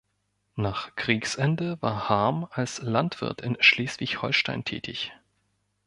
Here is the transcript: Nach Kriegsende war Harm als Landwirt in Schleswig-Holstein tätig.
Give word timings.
Nach 0.55 0.95
Kriegsende 0.95 1.79
war 1.79 2.09
Harm 2.09 2.47
als 2.49 2.81
Landwirt 2.81 3.41
in 3.41 3.55
Schleswig-Holstein 3.59 4.65
tätig. 4.65 5.13